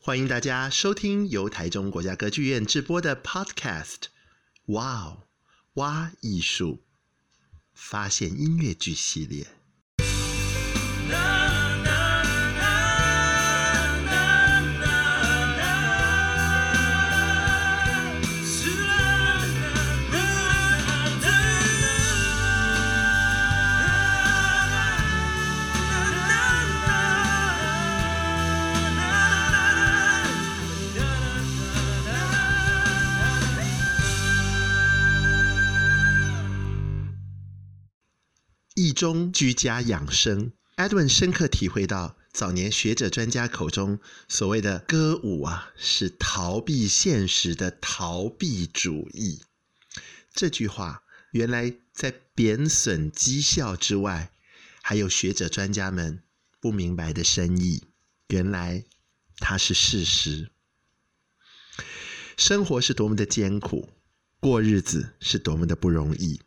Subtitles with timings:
[0.00, 4.04] 欢迎大家收听由台中国家歌剧院制播的 Podcast，
[4.66, 5.24] 哇哦，
[5.74, 6.78] 哇艺术，
[7.74, 9.48] 发现音乐剧系列。
[38.98, 49.42] 中居家养生，Edwin 深刻体会到早年学者专家口中所谓的歌舞啊，是逃避现实的逃避主义。
[50.34, 54.32] 这句话原来在贬损绩效之外，
[54.82, 56.24] 还有学者专家们
[56.58, 57.84] 不明白的深意。
[58.26, 58.82] 原来
[59.36, 60.50] 它是事实。
[62.36, 63.90] 生活是多么的艰苦，
[64.40, 66.40] 过日子是多么的不容易。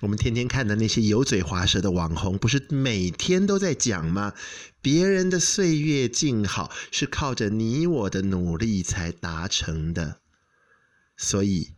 [0.00, 4.32] 我们天天看的那些油嘴滑舌的网红，不是每天都在讲吗？
[4.80, 10.20] 别人的岁月静好，是靠着你我的努力才达成的。
[11.18, 11.74] 所以，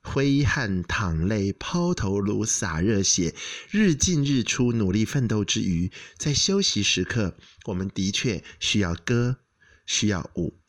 [0.00, 3.34] 挥汗淌泪、抛头颅洒热血、
[3.72, 9.38] 日进日出、努力奋斗之余，在休息时刻，我们的确需要歌，
[9.84, 10.60] 需要舞，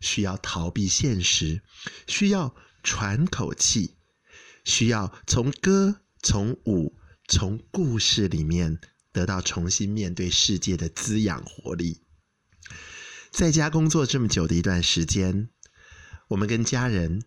[0.00, 1.62] 需要逃避现实，
[2.08, 3.94] 需要喘口气，
[4.64, 6.00] 需要从歌。
[6.24, 6.96] 从五、
[7.28, 8.80] 从故事里面
[9.12, 12.00] 得到重新面对世界的滋养活力。
[13.30, 15.50] 在家工作这么久的一段时间，
[16.28, 17.24] 我们跟家人、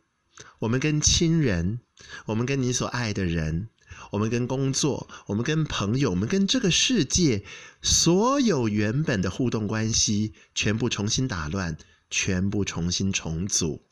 [0.61, 1.81] 我们跟亲人、
[2.25, 3.69] 我们跟你所爱的人、
[4.13, 7.45] 我们跟工作、我们跟朋友、我们跟这个世界，
[7.83, 11.77] 所有原本的互动关系全部重新打乱，
[12.09, 13.85] 全部重新重组。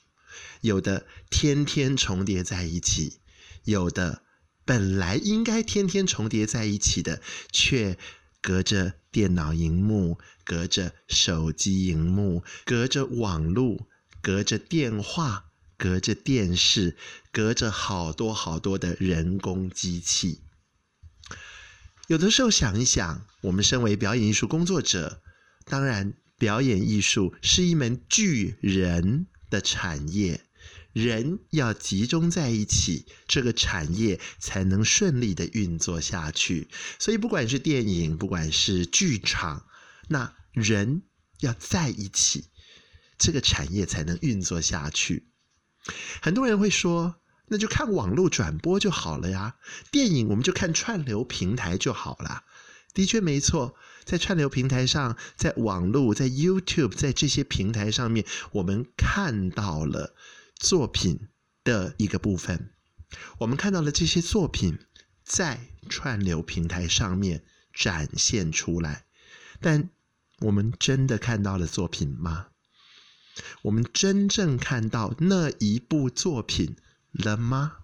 [0.61, 3.19] 有的天天重叠在一起，
[3.65, 4.24] 有的。
[4.65, 7.21] 本来应该天天重叠在一起的，
[7.51, 7.97] 却
[8.41, 13.87] 隔着电脑荧幕、隔着手机荧幕、隔着网络、
[14.21, 16.97] 隔着电话、隔着电视、
[17.31, 20.41] 隔着好多好多的人工机器。
[22.07, 25.21] 有的时候想一想，我们身为表演艺术工作者，
[25.65, 30.41] 当然，表演艺术是一门巨人的产业。
[30.95, 36.69] 人要集中在一起，这个产业才能顺利的运作下去。
[36.99, 39.65] 所以，不管是电影，不管是剧场，
[40.07, 41.01] 那人
[41.41, 42.45] 要在一起，
[43.17, 45.27] 这个产业才能运作下去。
[46.21, 47.15] 很多人会说，
[47.49, 49.57] 那就看网络转播就好了呀，
[49.91, 52.45] 电影我们就看串流平台就好了。
[52.93, 53.75] 的确没错，
[54.05, 60.15] 在串流平台上，在网络，在 YouTube，在这些平台上面，我们看到了。
[60.55, 61.27] 作品
[61.63, 62.71] 的一个部分，
[63.39, 64.79] 我们看到了这些作品
[65.23, 67.43] 在串流平台上面
[67.73, 69.05] 展现出来，
[69.59, 69.89] 但
[70.39, 72.47] 我们真的看到了作品吗？
[73.63, 76.77] 我们真正看到那一部作品
[77.11, 77.77] 了吗？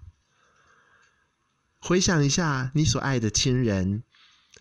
[1.79, 4.03] 回想一下，你所爱的亲人，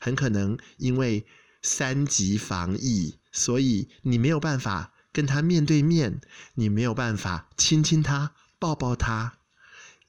[0.00, 1.26] 很可能因为
[1.62, 4.94] 三级防疫，所以你没有办法。
[5.12, 6.20] 跟他面对面，
[6.54, 9.38] 你没有办法亲亲他、抱抱他。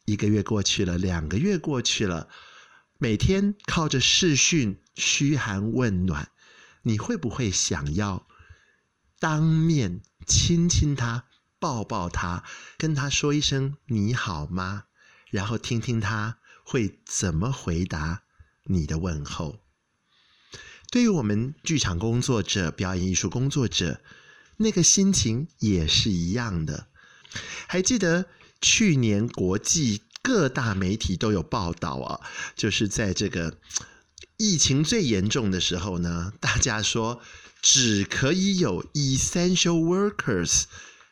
[0.06, 2.28] 一个月过去了，两个月过去了，
[2.98, 6.30] 每天靠着视讯嘘寒问暖，
[6.84, 8.28] 你会不会想要
[9.20, 11.26] 当面亲亲他、
[11.60, 12.44] 抱抱他，
[12.78, 14.86] 跟他说一声你好吗？
[15.30, 18.24] 然后听听他会怎么回答
[18.66, 19.60] 你的问候。
[20.92, 24.02] 对于我们剧场工作者、表演艺术工作者。
[24.62, 26.88] 那个心情也是一样的。
[27.68, 28.26] 还记得
[28.62, 32.22] 去年国际各大媒体都有报道啊，
[32.56, 33.58] 就是在这个
[34.38, 37.22] 疫情最严重的时候呢，大家说
[37.62, 40.64] 只可以有 essential workers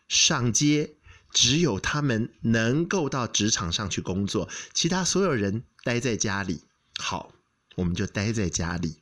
[0.07, 0.95] 上街，
[1.31, 6.65] 只有他们能够到职场上去工作，其他所有人待在家里。
[6.97, 7.33] 好，
[7.75, 8.97] 我们就待在家里。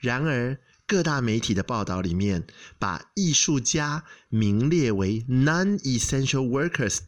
[0.00, 0.58] 然而。
[0.86, 2.46] 各大媒体的报道里面，
[2.78, 6.98] 把艺术家名列为 non-essential workers，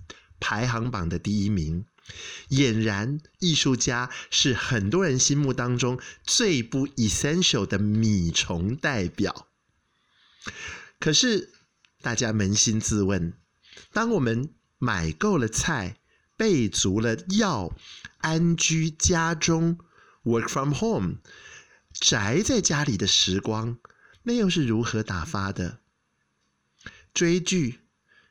[0.40, 1.84] 排行榜的第一名。
[2.50, 9.48] 俨然，艺术家是很多人心目当中最不 essential 的米虫代表。
[10.98, 11.52] 可是，
[12.00, 13.34] 大家扪心自问：
[13.92, 15.96] 当我们买够了菜，
[16.36, 17.76] 备足了药，
[18.18, 19.78] 安居家中
[20.22, 21.16] ，work from home，
[21.98, 23.78] 宅在家里的时光，
[24.24, 25.80] 那又是如何打发的？
[27.14, 27.80] 追剧、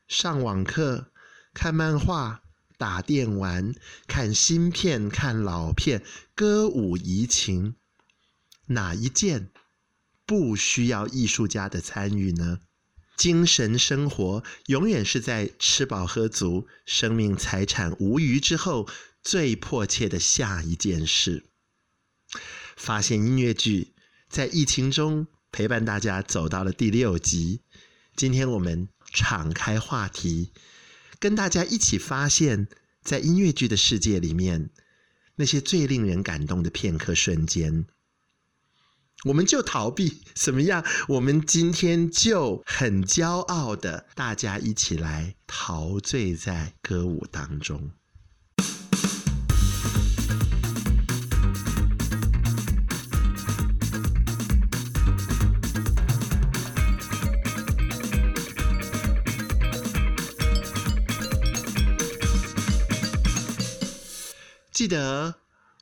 [0.08, 1.12] 上网课、
[1.54, 2.44] 看漫画、
[2.78, 3.74] 打电玩、
[4.08, 6.04] 看新片、看老片、
[6.36, 7.76] 歌舞怡情，
[8.68, 9.50] 哪一件
[10.26, 12.60] 不需要艺术家的参与呢？
[13.18, 18.88] 精神生活永远是在吃饱喝足、生命财产无余之后
[19.24, 21.46] 最迫切的下一件事。
[22.76, 23.94] 发现音乐剧
[24.30, 27.62] 在疫情中陪伴大家走到了第六集。
[28.16, 30.52] 今天我们敞开话题，
[31.20, 32.68] 跟大家一起发现，
[33.02, 34.70] 在音乐剧的世界里面，
[35.36, 37.86] 那些最令人感动的片刻瞬间。
[39.24, 40.86] 我们就逃避怎么样？
[41.08, 47.92] 我们今天就很骄傲的，大家一起来陶醉在歌舞当中。
[64.76, 65.36] 记得。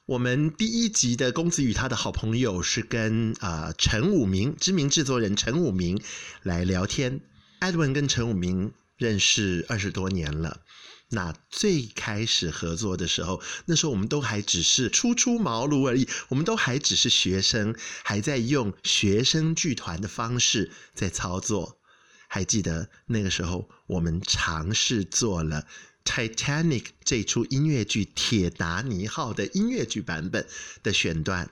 [0.05, 5.99] 我们第一集的公子与他的好朋友是跟啊、呃、陈武明知名制作人陈武明
[6.43, 7.21] 来聊天。
[7.61, 10.61] Edwin 跟陈武明认识二十多年了。
[11.09, 21.79] 那最开始合作的时候，那时候我们都还只是初出茅庐而已，我们都还只是学生，还在用学生剧团的方式在操作。
[22.27, 25.65] 还记得那个时候，我们尝试做了。
[26.05, 30.47] Titanic 这出音乐剧《铁达尼号》的音乐剧版本
[30.83, 31.49] 的选段，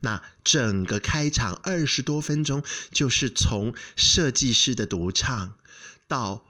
[0.00, 5.54] 那整个开场二十多分钟，就是从设计师的独唱，
[6.08, 6.44] 到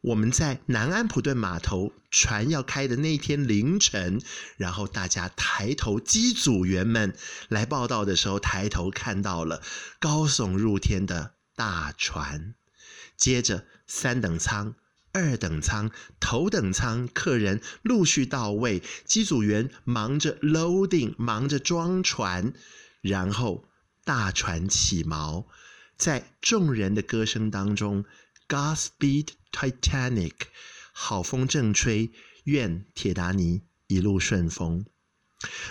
[0.00, 4.20] 我们在南安普顿码头船要开的那天凌晨，
[4.56, 7.16] 然后大家抬头，机组员们
[7.48, 9.62] 来报到的时候，抬头看到了
[9.98, 12.54] 高耸入天的大船，
[13.16, 14.74] 接着三等舱。
[15.16, 15.90] 二等舱、
[16.20, 22.52] 头等舱客人陆续到位，机组员忙着 loading，忙着装船，
[23.00, 23.66] 然后
[24.04, 25.46] 大船起锚，
[25.96, 28.04] 在众人的歌声当中
[28.46, 30.34] ，Godspeed Titanic，
[30.92, 32.12] 好风正吹，
[32.44, 34.84] 愿铁达尼一路顺风。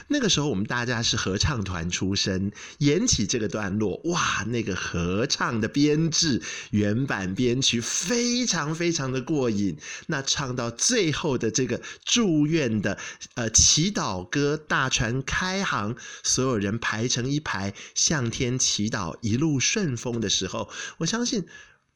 [0.07, 9.77] 那个时候，我们大家是合唱团出身，演起这个段落，哇，那个合唱的编制、原版编曲非常非常的过瘾。
[10.05, 12.99] 那唱到最后的这个祝愿的
[13.33, 20.69] 呃祈祷歌，大船开航，所有人排成一排向天祈祷，一路顺风的时候，
[20.99, 21.47] 我相信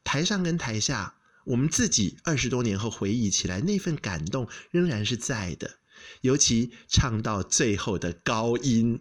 [0.02, 1.14] 台上跟台下，
[1.44, 5.79] 我们自己二十多年后回忆起来，那份感动仍然是在的。
[6.22, 9.00] 尤其唱到最后的高音，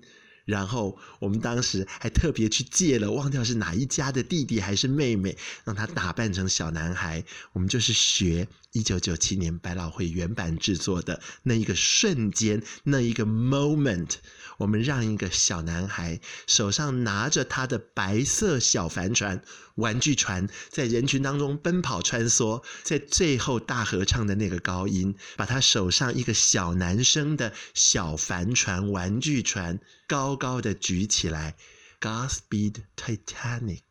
[0.49, 7.23] 然后我们当时还特别去借了，忘掉是哪一家的弟弟还是妹妹，让他打扮成小男孩，
[7.53, 14.15] 我们就是学一九九七年百老汇原版制作的那一个瞬间，那一个 moment。
[14.57, 19.41] 我们让一个小男孩手上拿着他的白色小帆船、
[19.75, 31.55] 玩具船，在人群当中奔跑穿梭，在最后大合唱的那个高音，把他手上一个小男生的小帆船、玩具船高高的举起来
[32.01, 33.83] ，Godspeed Titanic。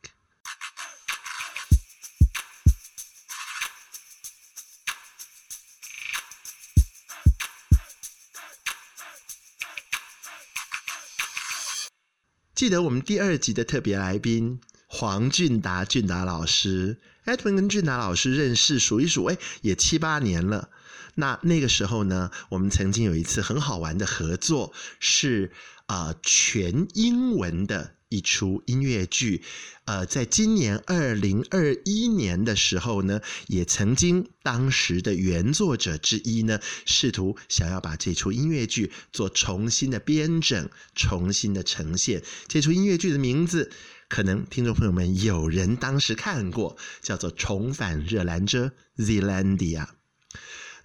[12.52, 20.70] 记得我们第二集的特别来宾黄俊达，俊达老师，Edwin 跟俊达老师认识数一数，哎，也七八年了。
[21.14, 25.52] 那那个时候呢，我们曾经有一次很好玩的合作，是
[25.88, 27.98] 啊、全英文的。
[28.10, 29.42] 一出音乐剧，
[29.84, 42.22] 呃，在今年二零二一年的时候呢，也曾经当时的原作者之一呢，试图想要把这出音乐剧做重新的编整、重新的呈现。
[42.46, 43.70] 这出音乐剧的名字，
[44.08, 49.86] 可能听众朋友们有人当时看过，叫做《重返热兰遮》（Zealandia）。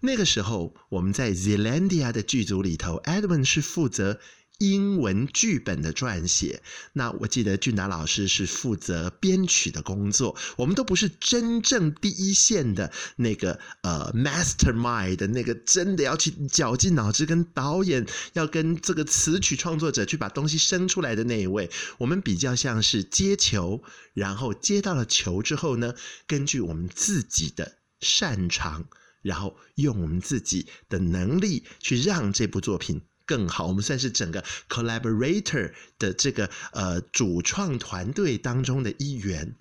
[0.01, 4.19] 那个时候，我们在 Zealandia 的剧组里头，Edwin 是负责
[4.60, 6.62] 英文剧本的撰写，
[6.93, 10.38] 那我记得俊达老师是负责编曲的工作。
[10.57, 21.69] 我们都不是真正第一线的那个呃 mastermind 的那个，真的要去绞尽脑汁跟导演要跟这个词曲创作者去把东西生出来的那一位。
[21.98, 23.83] 我们比较像是接球，
[24.13, 25.93] 然后接到了球之后呢，
[26.25, 28.86] 根据我们自己的擅长，
[29.22, 33.01] 然后用我们自己的能力去让这部作品。
[33.25, 39.55] 更好，我们算是整个 collaborator 的这个呃主创团队当中的一员。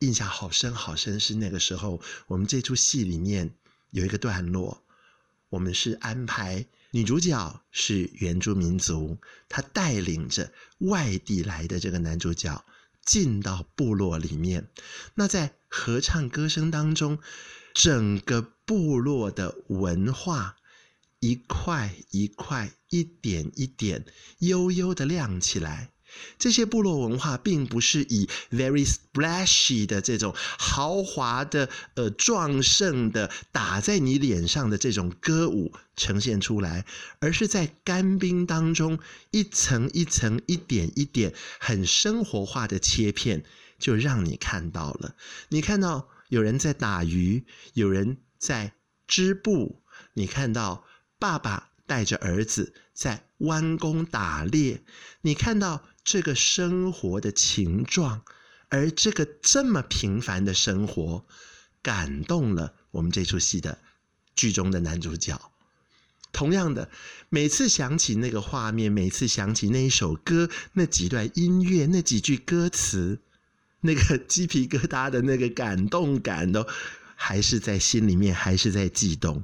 [0.00, 3.54] 印象好深好深，是那个时候我们这出戏里面
[3.90, 4.84] 有一个段落，
[5.48, 12.64] 我们是安排女主角是原住民族，她带领着外地来的这个男主角
[13.04, 14.68] 进到部落里面。
[15.14, 17.18] 那在合唱歌声当中，
[17.74, 20.56] 整个部落的文化。
[21.20, 24.04] 一块一块，一点一点，
[24.38, 25.90] 悠悠的亮起来。
[26.38, 36.86] 这些部落文化并不是以 very splashy 的这种豪华的、呃壮盛的打在你脸上的这种歌舞呈现出来，
[37.20, 38.98] 而是在干冰当中
[39.32, 43.44] 一层一层、一点一点，很生活化的切片，
[43.78, 45.14] 就让你看到了。
[45.50, 47.44] 你看到有人在打鱼，
[47.74, 48.72] 有人在
[49.06, 49.82] 织布，
[50.14, 50.84] 你看到。
[51.18, 54.82] 爸爸带着儿子在弯弓打猎，
[55.22, 58.22] 你看到这个生活的情状，
[58.68, 61.24] 而这个这么平凡的生活，
[61.82, 63.78] 感动了我们这出戏的
[64.36, 65.50] 剧中的男主角。
[66.30, 66.90] 同样的，
[67.30, 73.22] 每次想起那个画面，每次想起那一首歌，那几段音乐，那几句歌词，
[73.80, 76.66] 那个鸡皮疙瘩的那个感动感，都
[77.16, 79.42] 还是在心里面，还是在悸动。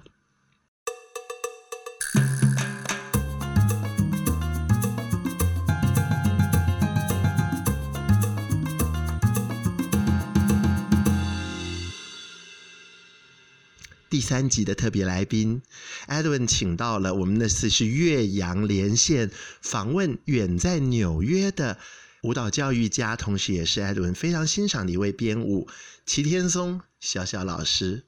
[14.11, 15.61] 第三集的特别来宾
[16.07, 19.31] ，Edwin 请到了我们那次是岳阳连线
[19.61, 21.79] 访问远在纽约的
[22.23, 25.69] 舞蹈教育家，同时也是 Edwin 非常欣赏的一位编舞
[26.07, 28.05] 齐天松小小老师，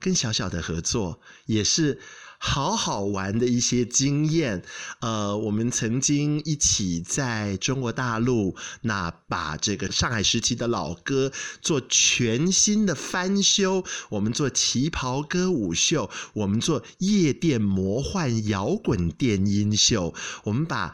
[0.00, 2.00] 跟小小的合作也是。
[2.40, 4.62] 好好玩的一些经验，
[5.00, 20.14] 呃，我们曾经一起在中国大陆，那把这个上海时期的老歌做全新的翻修，我们做旗袍歌舞秀，我们做夜店魔幻摇滚电音秀，
[20.44, 20.90] 我们把《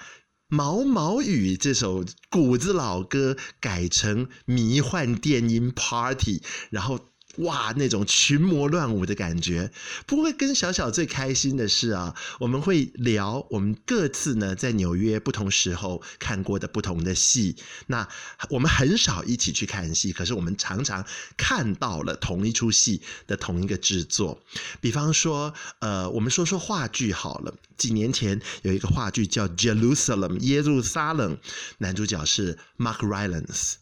[0.48, 6.98] 毛毛雨》这首谷子老歌改成迷幻电音 party，然后。
[7.38, 9.70] 哇，那种群魔乱舞的感觉。
[10.06, 17.56] 不过跟小小最开心的是啊，我们会聊我们各自呢在纽约不同时候看过的不同的戏。
[17.88, 18.08] 那
[18.50, 21.04] 我们很少一起去看戏，可是我们常常
[21.36, 24.40] 看到了同一出戏的同一个制作。
[24.80, 27.54] 比方说，呃，我们说说话剧好了。
[27.76, 31.36] 几年前有一个话剧叫《Jerusalem》耶路撒冷，
[31.78, 33.74] 男主角是 Mark Rylance。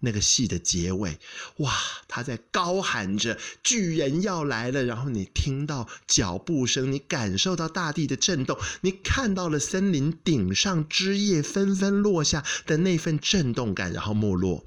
[0.00, 1.18] 那个戏的结尾，
[1.56, 1.72] 哇，
[2.06, 14.64] 他在高喊着“巨人要来了”，然后你听到脚步声，你感受到大地的震动，你看到了森林顶上枝叶纷纷落下的那份震动感，然后没落。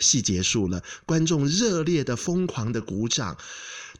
[0.00, 3.38] 戏结束了，观众热烈的、疯狂的鼓掌。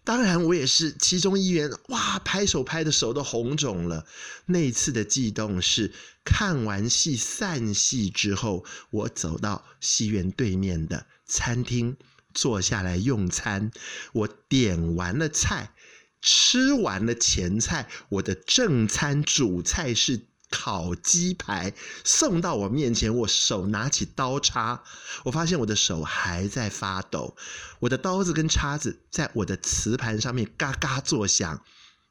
[0.05, 1.71] 当然，我也是其中一员。
[1.89, 4.05] 哇，拍手拍的手都红肿了。
[4.47, 5.93] 那一次的悸动是
[6.25, 11.97] 看完戏散戏之后，我走到戏院对面的餐厅
[12.35, 13.71] 坐下来用餐。
[14.13, 15.73] 我点完了菜，
[16.21, 20.27] 吃完了前菜，我的正餐主菜是。
[20.53, 21.73] 烤鸡排
[22.05, 24.85] 送到我面前，我手拿起刀叉，
[25.25, 27.35] 我发现我的手还在发抖，
[27.81, 31.65] 我的刀子跟叉子在我的瓷盘上面嘎嘎作响，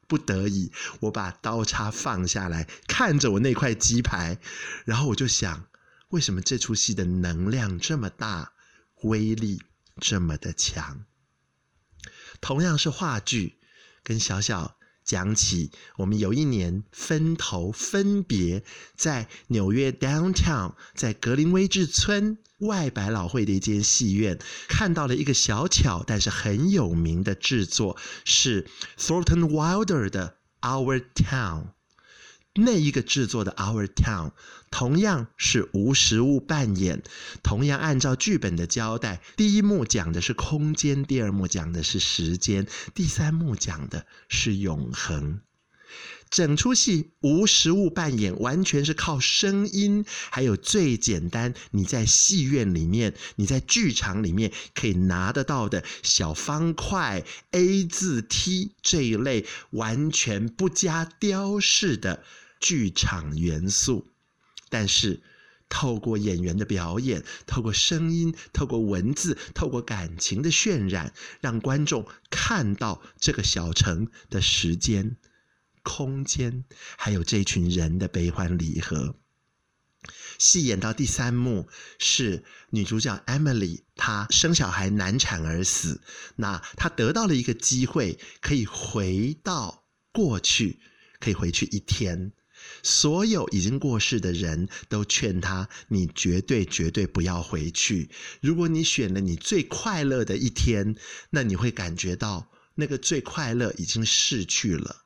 [0.08, 4.38] 不得已，我把刀叉放下来，看着我那块鸡排，
[4.84, 5.66] 然后我就想，
[6.08, 8.52] 为什么这出戏的能量这么大，
[9.02, 9.62] 威力
[10.00, 11.04] 这么的强？
[12.40, 13.60] 同样是话剧，
[14.02, 14.76] 跟小小。
[15.04, 18.62] 讲起我们有一年分头分别
[18.94, 31.72] 在纽约 downtown，在格林威治村外百老汇的一间戏院看到了一个小巧但是很有名的制作，是 Thornton Wilder 的 Our Town。
[32.54, 34.30] 那一个制作的《Our Town》
[34.70, 37.02] 同样是无实物扮演，
[37.42, 45.40] 同样按照剧本的交代，第一幕讲的是空间，第二幕讲的是时间，第三幕讲的是永恒。
[46.28, 62.24] 整出戏无实物扮演，完全是靠声音，还有最简单，你在戏院里面，你在剧场里面可以拿得到的小方块、A 字 T 这一类，完全不加雕饰的
[62.62, 64.08] 剧场元素。
[64.70, 65.22] 但是，
[65.68, 75.16] 透过演员的表演，透过声音，透过文字，透过感情的渲染，让观众看到这个小城的时间。
[75.82, 76.64] 空间，
[76.96, 79.16] 还有这群人的悲欢离合。
[80.38, 86.00] 戏演到第三幕，是女主角 Emily，她生小孩难产而死。
[86.36, 90.80] 那她得到了一个机会，可以回到过去，
[91.18, 92.32] 可以回去一天。
[92.82, 98.10] 所有已经过世的人都劝他：“你绝对绝对不要回去。
[98.40, 100.96] 如果你选了你最快乐的一天，
[101.30, 105.04] 那你会感觉到那个最快乐已经逝去了。”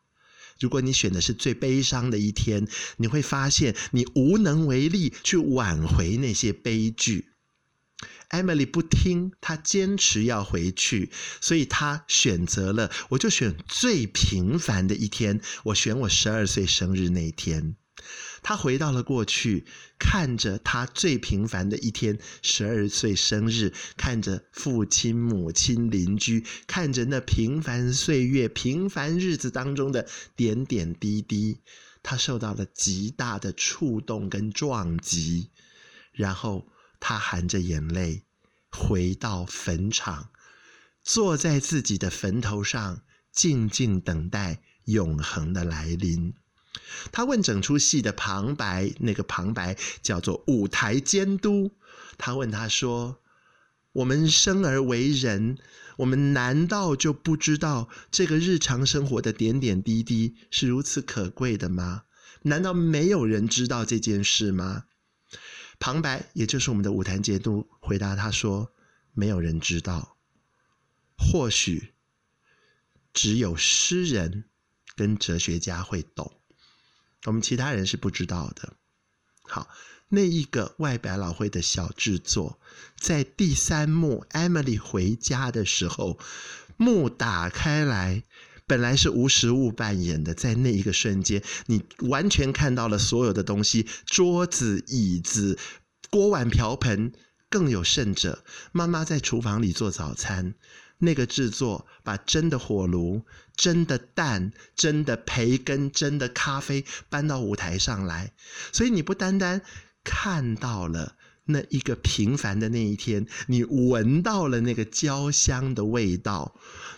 [0.59, 2.66] 如果你选的是最悲伤的一天，
[2.97, 7.33] 你会发现你无能为力去挽回那些悲剧。
[8.30, 11.10] Emily 不听，她坚持要回去，
[11.40, 17.76] 所以她选择了，我就选最平凡的一天，我选我十二岁生日那天。
[18.42, 19.64] 他回到了过去，
[19.98, 31.58] 看着他最平凡的一天，十二岁生日，看着父亲、母亲、邻居，看着那平凡岁月、平凡日子当中的点点滴滴，
[32.04, 35.50] 他受到了极大的触动跟撞击，
[36.12, 36.68] 然后
[37.00, 38.22] 他含着眼泪
[38.70, 40.30] 回到坟场，
[41.02, 46.34] 坐在自己的坟头上，静静等待永恒的来临。
[47.10, 51.72] 他问整出戏的旁白，那个旁白叫做舞台监督。
[52.18, 53.20] 他问他说
[53.92, 55.58] ：“我们生而为人，
[55.98, 62.02] 我们难道就不知道这个日常生活的点点滴滴是如此可贵的吗？
[62.42, 64.84] 难道没有人知道这件事吗？”
[65.78, 68.73] 旁白，也就是我们的舞台监督，回答他说
[69.12, 70.16] ：“没有人知道，
[71.16, 71.92] 或许
[73.12, 74.45] 只有诗人
[74.95, 76.40] 跟哲学家会懂。”
[77.27, 78.74] 我们其他人是不知道的。
[79.42, 79.68] 好，
[80.09, 82.61] 那一个外百老汇的小制作，
[82.98, 86.18] 在第三幕 Emily 回家的时候，
[86.77, 88.22] 幕打开来，
[88.66, 95.59] 本来是无实物扮演的，在那一个瞬间，你完全看到了所有的东西：桌子、椅子、
[96.11, 97.12] 锅碗瓢盆，
[97.48, 100.55] 更有甚者，妈妈在厨房里做早餐。
[100.98, 108.33] 那个制作把真的火炉、真的蛋、真的培根、真的咖啡搬到舞台上来，
[108.72, 109.61] 所以你不单单
[110.02, 116.54] 看到了那一个平凡的那一天，你闻到了那个焦香的味道，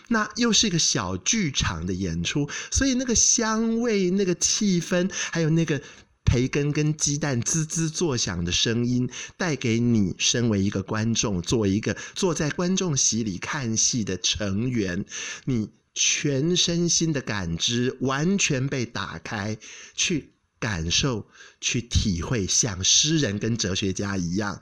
[0.09, 5.81] 那又是一个小剧场的演出，所以那个香味、那个气氛，还有那个。
[6.25, 15.05] 培根跟鸡蛋滋滋作响的声音，带给你身为一个观众，作为一个坐在观众席里看戏的成员，
[15.45, 19.57] 你全身心的感知完全被打开，
[19.95, 21.27] 去感受、
[21.59, 24.61] 去体会，像诗人跟哲学家一样，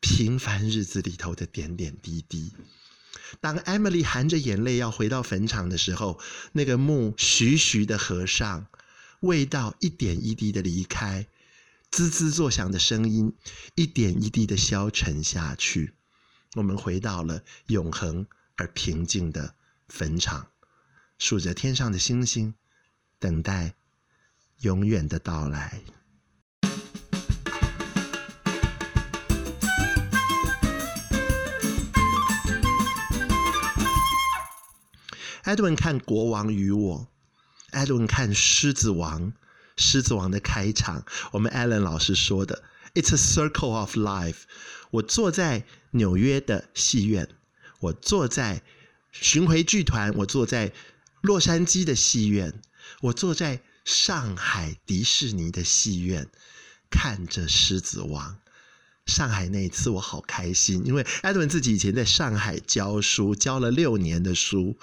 [0.00, 2.52] 平凡日子里头的点点滴滴。
[3.40, 6.20] 当 Emily 含着眼泪要回到坟场的时候，
[6.52, 8.66] 那个墓徐徐的合上。
[9.20, 11.28] 味道一点一滴的离开，
[11.92, 13.32] 滋滋作响的声音
[13.76, 15.94] 一点一滴的消沉下去。
[16.56, 19.54] 我们回到了永恒而平静的
[19.86, 20.48] 坟场，
[21.18, 22.54] 数着天上的星星，
[23.20, 23.76] 等待
[24.62, 25.82] 永远的到来。
[35.42, 37.08] 艾德文看《国王与我》。
[37.84, 39.22] ，Eden 看《狮子王》，
[39.76, 42.62] 《狮子王》的开场，我们艾伦老师说的
[42.94, 44.42] ，“It's a circle of life。”
[44.92, 47.28] 我坐在纽约的戏院，
[47.80, 48.62] 我坐在
[49.10, 50.72] 巡回剧团，我坐在
[51.22, 52.60] 洛杉矶的戏院，
[53.00, 56.28] 我坐在上海迪士尼的戏院，
[56.90, 58.32] 看着《狮子王》。
[59.06, 64.78] 上海那一次我好开心，因为艾伦自己以前在上海教书，教了六年的书，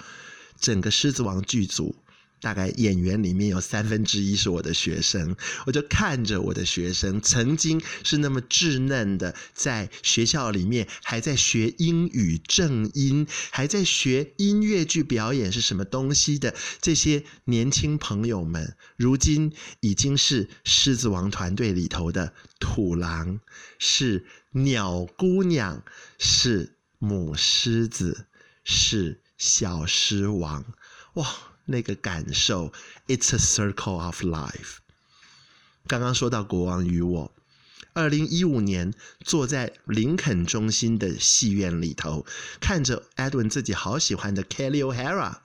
[0.60, 1.96] 整个《狮子王》剧组。
[2.40, 23.40] 大概演员里面有三分之一是我的学生，我就看着我的学生，曾经是那么稚嫩的，在学校里面还在学英语正音，还在学音乐剧表演是什么东西的这些年轻朋友们，如今已经是狮子王团队里头的土狼，
[23.78, 25.84] 是鸟姑娘，
[26.18, 28.26] 是母狮子，
[28.64, 30.64] 是小狮王，
[31.14, 31.49] 哇！
[31.70, 32.72] 那个感受。
[33.06, 34.78] It's a circle of life。
[35.86, 37.32] 刚刚说到《国王与我》，
[37.92, 38.92] 二零一五年
[39.24, 42.26] 坐在林肯中心的戏院里头，
[42.60, 45.38] 看着 Edwin 自己好喜欢的 Kelly O'Hara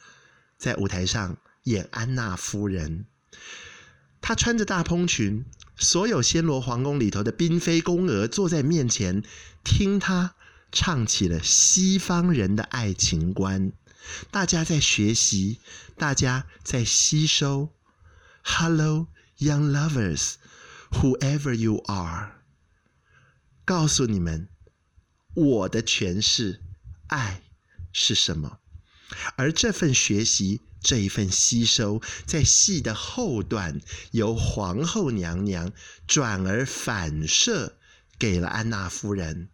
[0.57, 3.05] 在舞台上演安娜夫人。
[4.21, 5.45] 她穿着大蓬裙，
[5.77, 9.23] 所有暹罗皇宫里头的嫔妃宫娥坐在面前，
[9.63, 10.35] 听她
[10.71, 13.71] 唱起了西方人的爱情观。
[14.32, 15.60] 大家在学习，
[15.98, 17.74] 大家在吸收。
[18.44, 20.34] Hello, young lovers,
[20.91, 22.34] whoever you are。
[23.65, 24.50] 告诉你们，
[25.34, 26.62] 我的诠释，
[27.08, 27.41] 爱
[27.91, 28.60] 是什么？
[29.36, 35.72] 而这份学习，这一份吸收，在戏的后段，由皇后娘娘
[36.06, 37.78] 转而反射
[38.20, 39.50] 给了安娜夫人。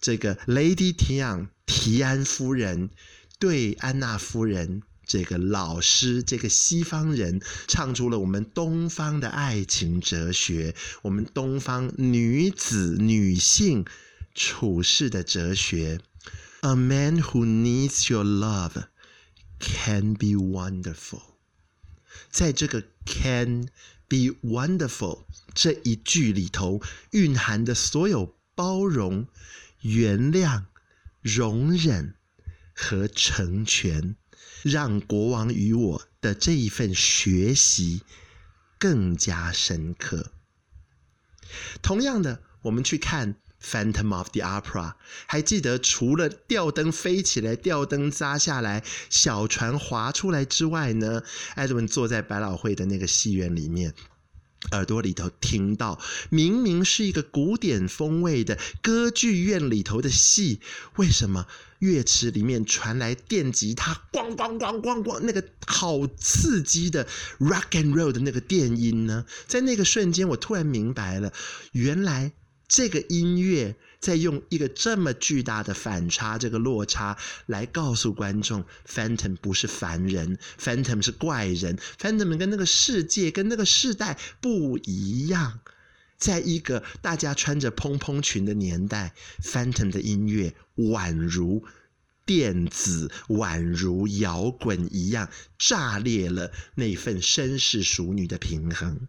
[0.00, 2.90] 这个 Lady Tian 提安夫人。
[3.38, 13.86] 对安娜夫人这个老师，这个西方人，唱出了我们东方的爱情哲学，我们东方女子女性
[14.34, 16.00] 处事的哲学。
[16.62, 18.86] A man who needs your love
[19.60, 21.22] can be wonderful。
[22.30, 23.68] 在这个 can
[24.08, 25.20] be wonderful
[25.54, 29.28] 这一句里头，蕴含的所有包容、
[29.82, 30.64] 原谅、
[31.22, 32.16] 容忍。
[32.80, 34.14] 和成全，
[34.62, 38.02] 让国王与我的这一份学习
[38.78, 40.30] 更加深刻。
[41.82, 44.90] 同样的，我们去看《Phantom of the Opera》，
[45.26, 51.24] 还记得除了吊灯飞起来、吊灯砸下来、小船划出来之外呢
[51.56, 53.92] ，Edwin 坐在百老汇的那个戏院里面。
[54.72, 60.60] 耳朵里头听到，明明是一个古典风味的歌剧院里头的戏，
[60.96, 61.46] 为什么
[61.78, 67.06] 乐池里面传来电吉他咣咣咣咣咣那个好刺激的
[67.38, 69.24] rock and roll 的那个电音呢？
[69.46, 71.32] 在那个瞬间，我突然明白了，
[71.72, 72.32] 原来
[72.66, 73.76] 这个音乐。
[74.00, 85.60] 再用一个这么巨大的反差，这个落差来告诉观众，Phantom 不是凡人，Phantom 是怪人，Phantom 跟那个世界跟那个世代不一样。
[86.16, 91.64] 在一个大家穿着蓬蓬裙的年代，Phantom 的音乐宛如
[92.24, 99.08] 电子，宛如摇滚一样，炸裂了那份绅士淑女的平衡。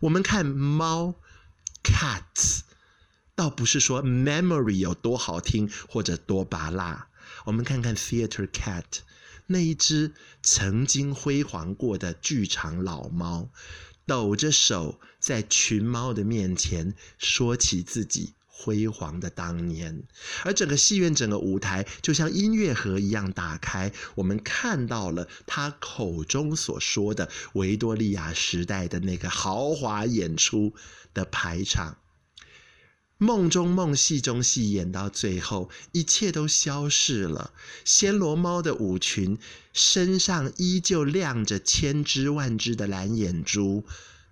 [0.00, 1.16] 我们看猫
[1.82, 2.65] ，Cats。
[3.36, 7.08] 倒不是说 memory 有多好听或者多拔辣，
[7.44, 8.84] 我们看看 Theater Cat
[9.48, 13.50] 那一只曾经辉煌过的剧场老猫，
[14.06, 20.04] 抖着手在群猫的面前说起自己辉煌的当年，
[20.44, 30.74] 而整个戏院整个舞台就像音乐盒一样打开，我们看到了他口中所说的维多利亚时代的那个豪华演出
[31.12, 31.98] 的排场。
[33.18, 37.54] 梦中梦，戏中戏，演到最后，一切都消逝了。
[37.82, 39.38] 暹罗猫的舞裙
[39.72, 43.86] 身上依旧亮着千只万只的蓝眼珠，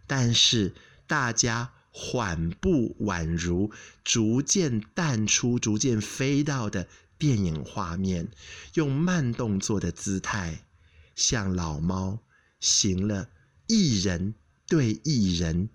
[0.06, 0.74] 但是
[1.06, 3.70] 大家缓步，宛如
[4.04, 8.28] 逐渐淡出、逐渐飞到的电影画面，
[8.74, 10.66] 用慢动作的姿态，
[11.14, 12.18] 向老猫
[12.60, 13.30] 行了
[13.66, 14.34] 艺人
[14.68, 15.70] 对艺人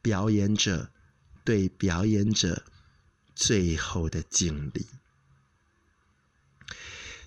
[0.00, 0.91] 表演者。
[1.44, 2.64] 对表演者
[3.34, 4.86] 最后的敬礼。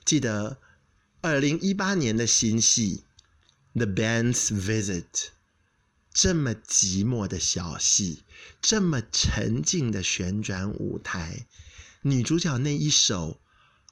[0.05, 0.57] 记得
[1.21, 3.03] 二零一八年的新戏
[3.77, 5.03] 《The Band's Visit》，
[6.13, 8.23] 这么寂寞的小戏，
[8.61, 11.47] 这么沉静的旋转舞台，
[12.03, 13.31] 女主角那一首《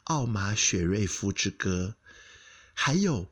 [0.03, 1.95] 奥马雪瑞夫之歌》，
[2.73, 3.29] 还有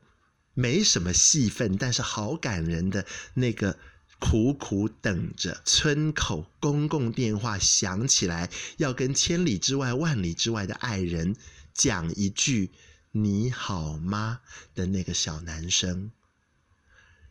[0.52, 3.78] 没什么戏份，但是好感人的那个。
[4.24, 11.34] 苦苦等着村口公共电话响起来，要跟千里之外、万里之外的爱人
[11.74, 12.70] 讲一句
[13.10, 14.40] “你好吗”
[14.76, 16.12] 的那个小男生。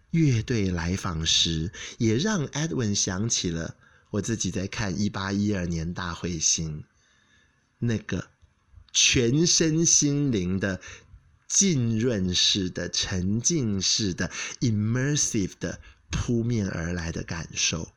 [0.10, 3.77] 乐队来访时，也让 Edwin 想起了
[4.12, 6.84] 我自己在看一八一二年大彗星，
[7.80, 8.27] 那个
[8.91, 10.82] 全身心灵的
[11.47, 15.80] 浸润式的、沉浸式的、immersive 的。
[16.12, 17.91] 扑面而来的感受，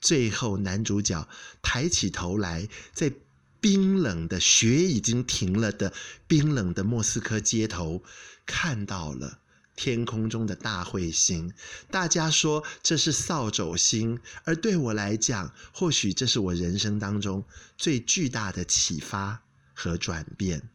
[0.00, 1.26] 最后男主角
[1.62, 3.12] 抬起头来，在
[3.60, 5.92] 冰冷的雪已经停了的
[6.26, 8.02] 冰冷的莫斯科街头，
[8.44, 9.38] 看到了
[9.74, 11.52] 天空中的大彗星。
[11.90, 17.42] 大家说这是扫帚星，而对我来讲，或许这是我人生当中
[17.78, 20.68] 最巨大的启发和转变。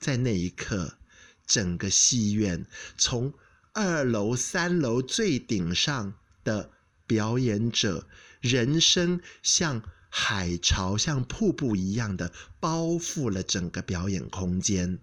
[0.00, 0.98] 在那一刻，
[1.46, 2.66] 整个戏院，
[2.98, 3.32] 从
[3.74, 6.70] 二楼、三楼最顶上的
[7.08, 8.06] 表演者，
[8.40, 15.00] 人声像海潮、像瀑布一样的包覆了整个表演空间，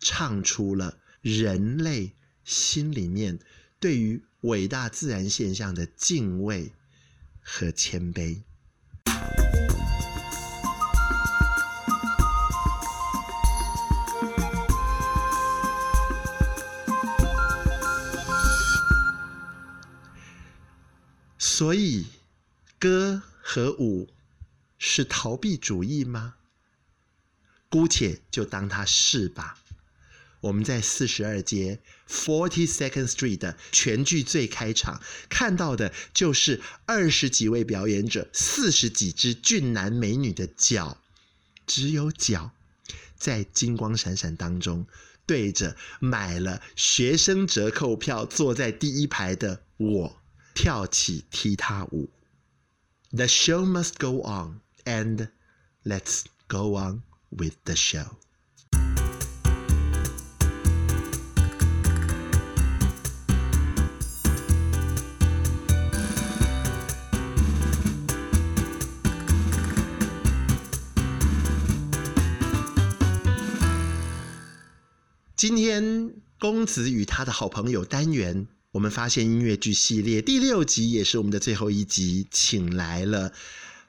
[0.00, 3.38] 唱出了人类心里面
[3.78, 6.72] 对于伟大自然现象的敬畏
[7.42, 8.42] 和谦卑。
[21.54, 22.06] 所以，
[22.78, 24.08] 歌和舞
[24.78, 26.36] 是逃避主义吗？
[27.68, 29.58] 姑且就当它是吧。
[30.40, 40.96] 我们在四十二街 Forty Second Street 的全剧最开场，看到的就是二十几位表演者，四十几只俊男美女的脚，
[41.66, 42.52] 只有脚，
[43.14, 44.86] 在金光闪闪当中，
[45.26, 50.21] 对着买了学生折扣票坐在第一排的我，
[50.54, 52.08] 跳起踢踏舞。
[53.10, 55.28] The show must go on, and
[55.84, 58.06] let's go on with the show.
[75.42, 83.34] 今天公子与他的好朋友单元，我们发现音乐剧系列第六集也是我们的最后一集，请来了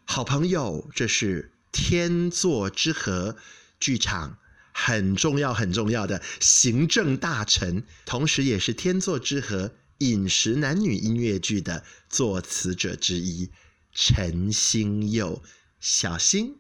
[0.03, 3.37] 好朋友，这是天作之合
[3.79, 4.39] 剧场
[4.73, 13.51] 很重要很重要的行政大臣，同时也是天作之合饮食男女音乐剧的作词者之一，
[13.93, 15.41] 陈星佑，
[15.79, 16.57] 小星。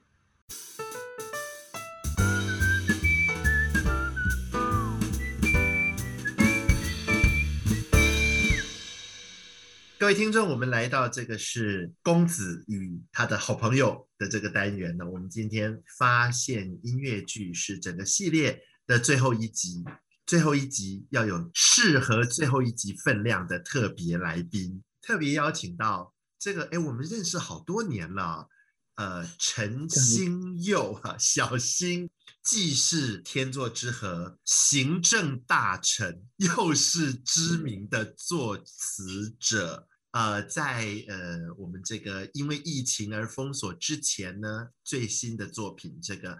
[10.03, 15.09] 各位听众，我们来到这个是公子与他的好朋友的这个单元呢。
[15.09, 19.81] 我们今天发现音乐剧是整个系列的最后一集，
[20.25, 28.49] 最后一集要有适合最后一集分量的特别来宾，特别邀请到这个，哎，我们认识好多年了，
[28.95, 32.09] 呃，陈星佑哈，小星
[32.43, 39.87] 既是天作之合行政大臣，又是知名的作词者。
[40.13, 46.35] 呃，在呃我们这个因为疫情而封锁之前呢，最新的作品这个《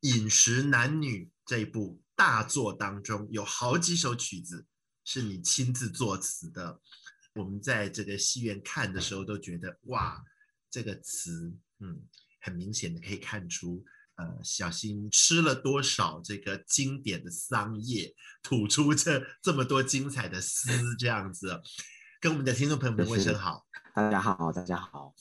[0.00, 4.66] 饮食男女》这一部大作当中，有好几首曲子
[5.04, 6.80] 是你亲自作词的。
[7.34, 10.24] 我们在这个戏院看的时候都觉得，哇，
[10.70, 12.00] 这个词，嗯，
[12.40, 21.60] 很明显的可以看出，呃，小新吃了多少这个经典的桑叶，吐出这这么多精彩的诗，这样子。
[22.24, 25.14] 跟我们的听众朋友们问声好，大家好，大家好。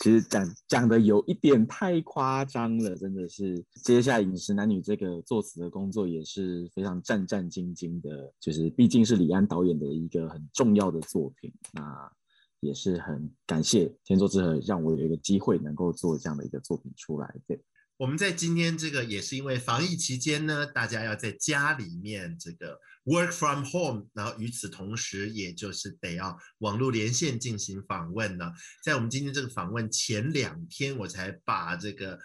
[0.00, 3.64] 其实讲讲的有一点太夸张了，真的是。
[3.84, 12.10] 接下来饮食男女这个作词的工作也是非常战战兢兢的，就是毕竟是李安导演的一个很重要的作品，那
[12.58, 17.32] 也是很感谢天作之合让我有一个机会能够做这样的一个作品出来。
[17.46, 17.62] 对。
[17.96, 28.52] 我们在今天这个也是因为防疫期间呢，大家要在家里面这个 work from home，然后与此同时，也就是得要网络连线进行访问呢。
[28.82, 32.18] 在我们今天这个访问前两天，我才把这个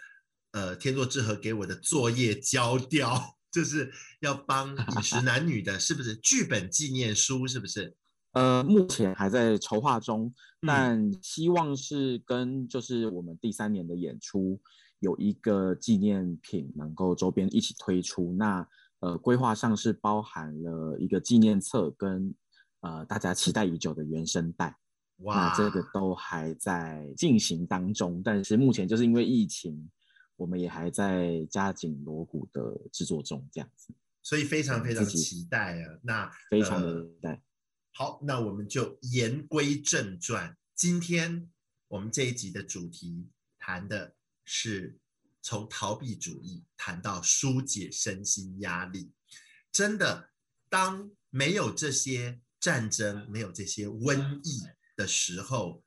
[0.52, 7.46] 呃天作之合给我的作业交掉， 就是要帮饮食男女的，是不是剧本纪念书？
[7.46, 7.96] 是不是？
[8.32, 10.32] 呃，目前还在筹划中，
[10.66, 14.60] 但希望是跟就是我们第三年的演出。
[15.00, 18.68] 有一个纪念品能够周边一起推出，那
[19.00, 22.34] 呃规划上是包含了一个纪念册跟
[22.80, 24.74] 呃大家期待已久的原声带，
[25.18, 29.90] 哇，那这个都还在进行当中，但是目前就是因为疫情，
[30.36, 37.42] 我们也还在加紧锣鼓的制作中，这样子，所以非常非常期待啊，那非常的期待。
[37.92, 41.50] 好，那我们就言归正传，今天
[41.88, 44.14] 我们这一集的主题谈的。
[44.52, 44.98] 是
[45.42, 49.12] 从逃避主义谈到纾解身心压力，
[49.72, 50.30] 真的，
[50.68, 54.62] 当没有这些战争、没有这些瘟疫
[54.96, 55.82] 的时候，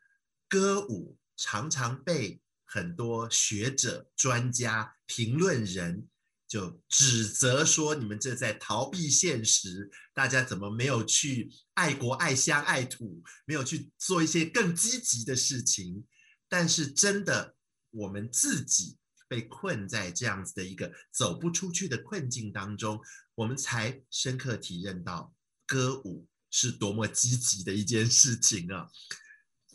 [0.48, 6.08] 歌舞常常被很多学者、专家、评论人
[6.48, 16.06] 就指责说：“你们这在逃避现实，大家怎么没有去爱国、爱乡、爱土，没有去做一些更积极的事情？”
[16.50, 17.56] 但是真的。
[17.96, 18.98] 我们自己
[19.34, 23.02] 被困在这样子的一个走不出去的困境当中，
[23.34, 25.34] 我们才深刻体验到
[25.66, 28.88] 歌舞是多么积极的一件事情啊！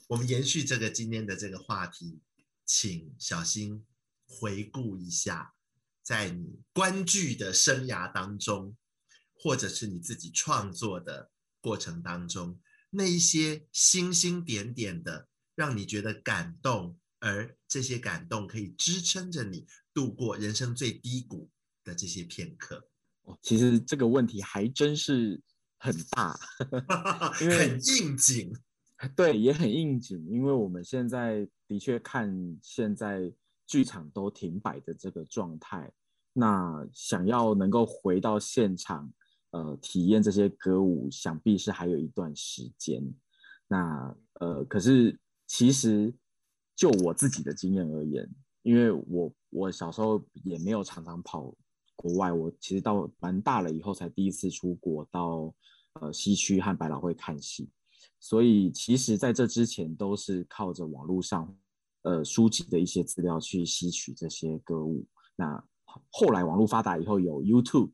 [0.07, 2.21] 我们延续这个今天的这个话题，
[2.65, 3.85] 请小心
[4.29, 5.55] 回顾一下，
[6.05, 8.77] 在你观剧的生涯当中，
[9.35, 21.51] 或者是你自己创作的过程当中，那一些星星点点的，让你觉得感动，而这些感动可以支撑着你度过人生最低谷
[21.85, 22.89] 的这些片刻。
[23.43, 25.41] 其实这个问题还真是
[25.79, 26.39] 很大，
[27.41, 28.53] 因为很应景。
[29.15, 33.33] 对，也很应景，因为我们现在的确看现在
[33.67, 35.93] 剧场都停摆的这个状态，
[36.33, 39.13] 那想要能够回到现场，
[39.51, 43.03] 呃，体验这些歌舞，想必是还有一段时间。
[43.69, 46.13] 那呃，可是其实
[46.79, 48.25] 就我自己的经验而言，
[48.63, 51.53] 因为我我小时候也没有常常跑
[51.97, 55.53] 国外，我其实到蛮大了以后才第一次出国到
[55.95, 57.69] 呃西区和百老汇看戏。
[58.21, 61.53] 所以，其实在这之前都是靠着网络上，
[62.03, 65.05] 呃，书籍的一些资料去吸取这些歌舞。
[65.35, 65.61] 那
[66.11, 67.91] 后来网络发达以后，有 YouTube，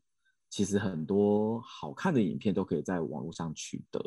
[0.50, 3.98] 其实很多好看的影片都可以在网络上取得。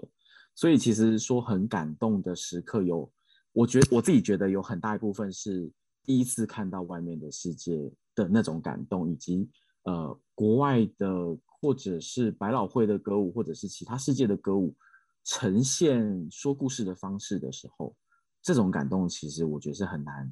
[0.54, 3.12] 所以，其实说很感动的时刻有，
[3.58, 5.68] 我觉得我自己觉得有很大一部分是
[6.04, 9.50] 第一次看到外面的世界的那种感动，以及
[9.82, 14.76] 呃，国外的或者是百老汇的歌舞，或者是其他世界的歌舞。
[15.24, 17.96] 呈现说故事的方式的时候，
[18.44, 20.32] 这种感动其实我觉得是很难，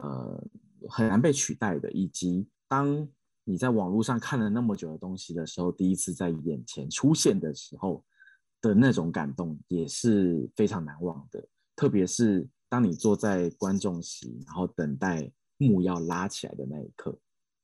[0.00, 0.44] 呃，
[0.88, 1.88] 很难被取代的。
[1.92, 3.08] 以及当
[3.44, 8.04] 你在网络上看了那么久的东西的时候，第一次在眼前出现的时候
[8.60, 11.46] 的那种感动也是非常难忘的。
[11.76, 17.16] 特别是当你坐在观众席，然后等待幕要拉起来的那一刻，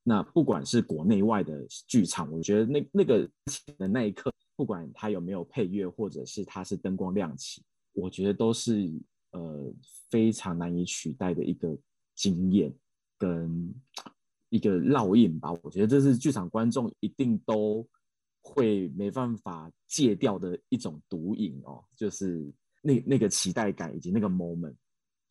[0.04, 3.28] 那不管是国内外的剧场，我觉得那那个
[3.76, 4.32] 的那一刻。
[4.54, 7.60] 不管它有没有配乐，或者是它是灯光亮起，
[7.92, 8.88] 我觉得都是
[9.32, 9.72] 呃
[10.10, 11.76] 非常难以取代的一个
[12.14, 12.72] 经验
[13.18, 13.74] 跟
[14.48, 15.52] 一个烙印吧。
[15.64, 17.84] 我觉得这是剧场观众一定都
[18.42, 22.48] 会没办法戒掉的一种毒瘾哦，就是
[22.80, 24.76] 那那个期待感以及那个 moment，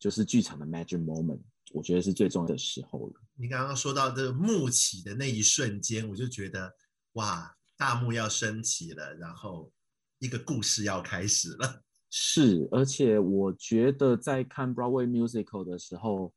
[0.00, 1.38] 就是剧场的 magic moment，
[1.72, 3.20] 我觉得是最重要的时候了。
[3.36, 6.74] 你刚刚说到这个幕起的那一瞬间，我就觉得
[7.12, 7.54] 哇。
[7.80, 9.72] 大幕要升起了，然后
[10.18, 11.82] 一个故事要开始了。
[12.12, 16.30] 是，而且我觉得在看 Broadway musical 的时候，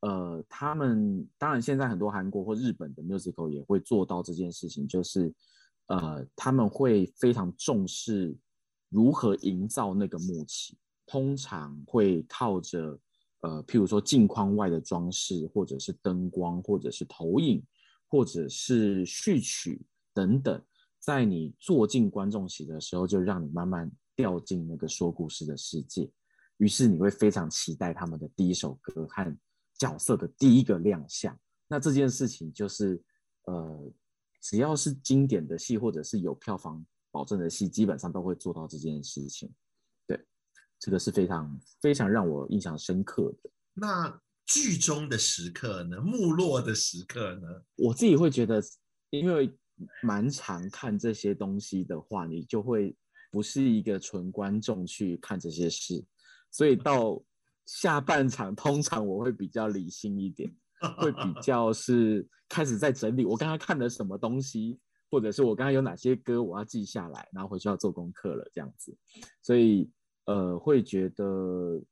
[0.00, 5.32] 呃，他们当然现在很多韩国或日本的 musical 也会做到这件事情，就是
[5.86, 8.36] 呃，他们会非常重视
[8.90, 13.00] 如何营造那个幕起，通常会靠着
[13.40, 17.64] 呃，譬如说镜框外的装饰，或者是灯光，或者是投影，
[18.08, 19.80] 或者是序曲
[20.12, 20.62] 等等。
[20.98, 26.10] 在你坐进观众席的时候，就让你慢慢掉进那个说故事的世界，
[26.58, 29.38] 于是你会非常期待他们的第一首歌和
[29.78, 31.34] 角色的第一个亮相。
[31.66, 33.02] 那这件事情就是，
[33.46, 33.92] 呃，
[34.42, 39.50] 只要是经典的戏或者是有票房保证的戏，基本上都会做到这件事情。
[40.80, 43.50] 对，这个是非常非常让我印象深刻的。
[43.74, 46.00] 那剧中的时刻呢？
[46.00, 47.62] 幕落的时刻呢？
[47.76, 48.62] 我自己会觉得，
[49.10, 49.56] 因为。
[50.02, 52.94] 蛮常看这些东西的话，你就会
[53.30, 56.04] 不是一个纯观众去看这些事，
[56.50, 57.18] 所以到
[57.64, 60.54] 下半场，通常我会比较理性一点，
[60.98, 64.78] 会比 较是开始在整理我刚刚看了什么东西，
[65.10, 68.94] 或者是我刚刚有哪些歌我要记下来，然后回去要做功课了这样子，
[69.42, 69.90] 所以
[70.26, 71.82] 呃会觉得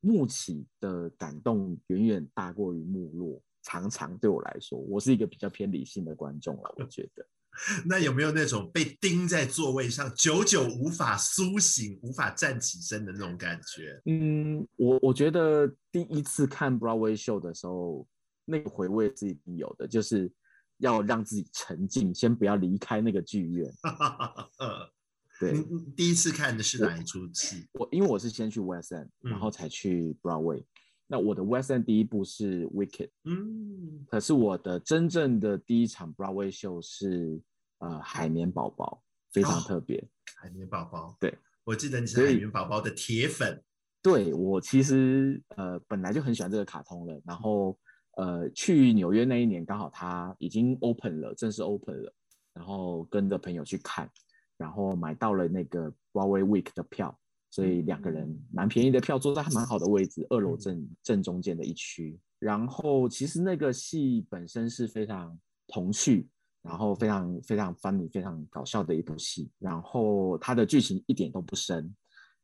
[0.00, 7.26] 幕起的感动远远大过于幕落，常常对我来说，我是一个比较偏理性的观众了，我觉得。
[7.84, 14.00] 那有没有那种被钉在座位上，久久无法苏醒、无法站起身的那种感觉？
[14.04, 18.06] 嗯，我我觉得第一次看 Broadway show 的时候，
[18.44, 20.30] 那个回味是一定有的，就是
[20.76, 23.68] 要让自己沉浸，先不要离开那个剧院。
[25.40, 27.68] 你第一次看的是哪一出戏？
[27.74, 30.60] 我因为我是先去 West End，然后才去 Broadway。
[30.60, 30.66] 嗯
[31.10, 37.40] 那我的 West End 第一部是 Wicked，嗯，可是我的真正的第一场 Broadway show 是
[37.78, 39.02] 呃海绵宝宝，
[39.32, 39.96] 非常特别。
[39.96, 41.34] 哦、海绵宝宝，对，
[41.64, 43.64] 我记得你是海绵宝宝的铁粉。
[44.02, 47.78] 对，我其实呃本来就很喜欢这个卡通了，然后
[48.18, 52.12] 呃去纽约那一年刚好它已经 open 了，正式 open 了，
[52.52, 54.10] 然后跟着朋友去看，
[54.58, 57.18] 然后买到了那个 Broadway Week 的票。
[57.50, 62.20] 所以两个人蛮便宜的票，坐在还蛮好的位置，二楼正正中间的一区。
[62.38, 65.36] 然后其实那个戏本身是非常
[65.66, 66.28] 童趣，
[66.62, 69.50] 然后非常非常 funny、非常搞笑的一部戏。
[69.58, 71.96] 然后它的剧情一点都不深，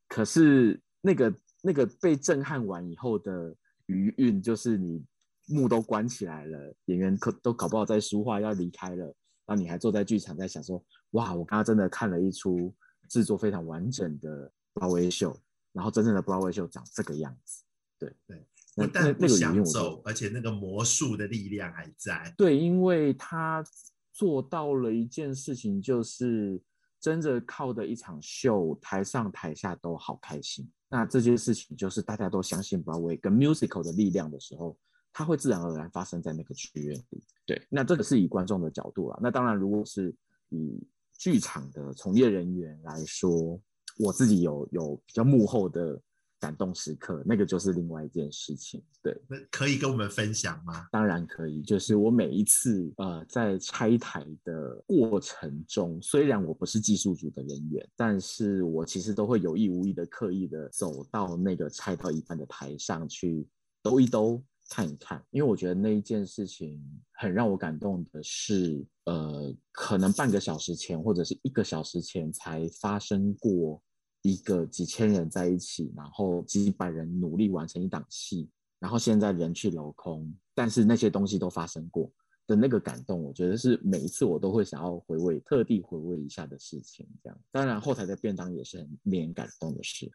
[0.08, 3.54] 可是那个那个被震撼完以后的
[3.84, 5.04] 余韵，就是你
[5.48, 9.14] 幕都关起来了，演员可都搞不好在说话要离开了，
[9.46, 12.74] 然后你还坐在剧场在想说：哇，我刚刚真的看了一出
[13.08, 15.36] 制作非常完整的 Broadway 秀，
[15.72, 17.62] 然后真正的 Broadway 秀长这个样子。
[17.98, 18.46] 对对。
[18.76, 22.34] 不但不想走，而且那个魔术的力量还在。
[22.36, 23.64] 对，因为他
[24.12, 26.60] 做到了一件事情，就是
[26.98, 30.68] 真的靠的一场秀，台上台下都好开心。
[30.88, 34.76] 那这件事情就是大家都相信 Broadway 跟 musical 的力量的时候，
[35.14, 37.24] 它会自然而然发生在那个剧院里。
[37.46, 39.18] 对，那这个是以观众的角度啦。
[39.22, 40.14] 那当然，如果是
[40.50, 40.78] 以
[41.16, 43.58] 剧场的从业人员来说，
[43.98, 45.98] 我自己有有比较幕后的。
[46.40, 48.82] 感动时刻，那个就是另外一件事情。
[49.02, 50.86] 对，那可以跟我们分享吗？
[50.92, 51.62] 当然可以。
[51.62, 63.48] 就是我每一次呃在拆台的过程中，虽然我不是技术组的人员，但是我其实都会有意无意的刻意的走到那个拆到一半的台上去
[63.82, 66.80] 兜一兜看一看，因为我觉得那一件事情
[67.12, 73.82] 很让我感动的是，呃，可能半个小时前或者是一个小时前才发生过。
[74.26, 78.48] 一个几千人在一起，然后几百人努力完成一档戏，
[78.78, 82.10] 然后现在人去楼空，但是那些东西都发生过
[82.46, 87.06] 的那个感动，我觉得是每一次我都会想要回味，特地回味一下的事情。
[87.22, 90.10] 这样，当然后台的便当也是很令人感动的事。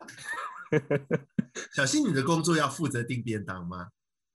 [1.76, 3.90] 小新，你的工作要负责订便当吗？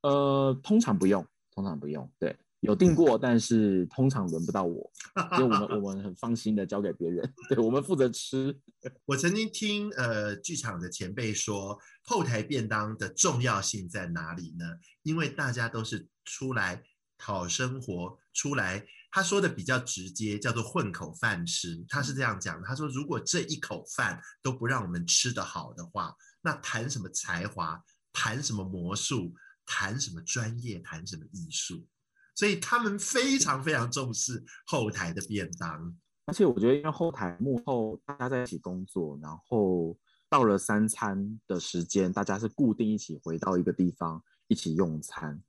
[0.05, 2.37] 呃，通常不用，通常不用，对。
[2.61, 4.91] 有订过，但是通常轮不到我，
[5.37, 8.59] 所以我们我们很放心的交给别人，对，我们负责吃。
[9.05, 14.65] 我曾经听呃剧场的前辈说，后台便当的重要性在哪里呢？
[15.03, 16.83] 因为大家都是出来
[17.19, 21.85] 讨生活，出来他说的比较直接，叫做混口饭吃。
[21.87, 27.79] 他是这样讲的，他说如果这一口饭都不让我们吃得好的话，那谈什么才华，
[28.11, 29.35] 谈什么魔术，
[29.67, 31.87] 谈什么专业，谈什么艺术？
[32.35, 35.97] 所以他们非常非常重视后台的便当，
[36.27, 39.97] 而且我觉得，因为后台幕后大家在一起工作，然后
[40.29, 45.41] 到了三餐的时间，大家是固定一起回到一个地方一起用餐，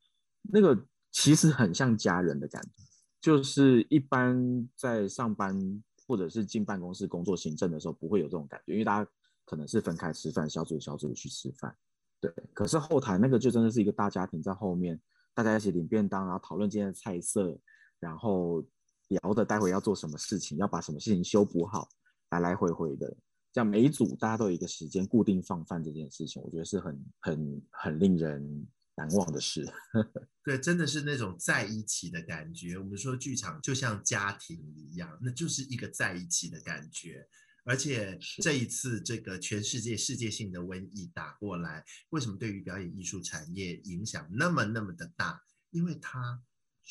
[0.43, 2.83] 那个其实很像家人的感觉。
[3.19, 5.59] 就是一般在上班
[6.05, 9.11] 或者是进办公室工作行政的时候，不会有这种感觉，因为大家
[9.43, 11.75] 可能是分开吃饭，小组小组去吃饭，
[12.19, 12.33] 对。
[12.53, 14.99] 可是后台那个就真的是一个大家庭在后面。
[15.33, 17.59] 大家一起领便当，然后讨论今天的菜色，
[17.99, 18.65] 然后
[19.09, 21.89] 聊的待会要做什么事情，要把什么事情修补好，
[22.29, 23.13] 来来回回的，
[23.51, 29.69] 这样每一组大家都有一个时间固定放饭这件事情，我觉得是很很很令人难忘的事。
[30.41, 32.77] 对，真的是那种在一起的感觉。
[32.77, 37.27] 我们说剧场就像家庭一样，那就是一个在一起的感觉。
[37.67, 45.41] 而且这一次，这个全世界世界性的瘟疫打过来，为什么对于表演艺术产业影响那么那么的大？
[45.71, 46.39] 因为它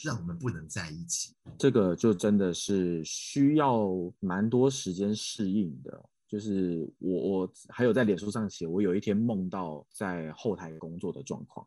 [0.02, 1.32] 让我们不能在一起。
[1.56, 6.04] 这个就真的是需要蛮多时间适应的。
[6.26, 11.64] 就是我我还有在脸书上写，我有一天梦到在后台工作的状况，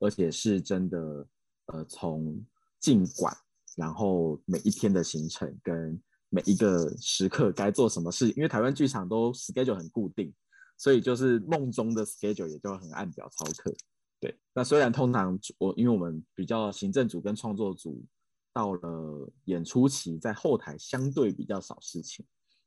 [0.00, 1.26] 而且是真的，
[1.64, 2.44] 呃，从
[2.78, 3.34] 进馆，
[3.74, 5.98] 然后每一天的行程跟。
[6.32, 10.32] 每一个时刻该做什么事，因为台湾剧场都 schedule 很固定，
[10.78, 13.74] 所以就是梦中的 schedule 也就很按表操课。
[14.20, 18.04] 对，那虽然通常我因为我们比较行政组跟创作组
[18.52, 22.24] 到了演出期，在后台相对比较少事情，